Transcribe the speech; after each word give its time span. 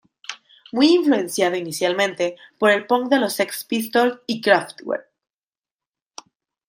Muy 0.71 0.95
influenciado 0.95 1.57
inicialmente 1.57 2.35
por 2.57 2.71
el 2.71 2.87
punk 2.87 3.07
de 3.11 3.19
los 3.19 3.33
Sex 3.33 3.65
Pistols 3.65 4.19
y 4.25 4.41
Kraftwerk. 4.41 5.07